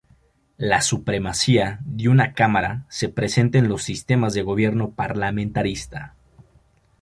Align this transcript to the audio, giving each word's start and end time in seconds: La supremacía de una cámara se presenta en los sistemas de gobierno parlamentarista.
La 0.57 0.81
supremacía 0.81 1.79
de 1.85 2.09
una 2.09 2.33
cámara 2.33 2.87
se 2.89 3.07
presenta 3.07 3.59
en 3.59 3.69
los 3.69 3.83
sistemas 3.83 4.33
de 4.33 4.41
gobierno 4.41 4.95
parlamentarista. 4.95 6.15